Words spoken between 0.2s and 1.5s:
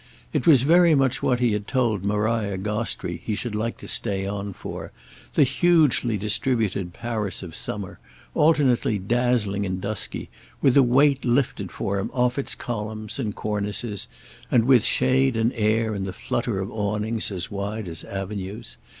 It was very much what